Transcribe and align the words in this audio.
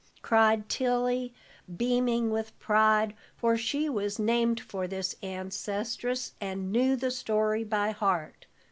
cried 0.23 0.67
Tilly, 0.67 1.31
beaming 1.77 2.31
with 2.31 2.57
pride, 2.57 3.13
for 3.37 3.55
she 3.55 3.87
was 3.87 4.17
named 4.17 4.59
for 4.59 4.87
this 4.87 5.15
ancestress, 5.21 6.31
and 6.41 6.71
knew 6.71 6.95
the 6.95 7.11
story 7.11 7.63
by 7.63 7.91
heart. 7.91 8.47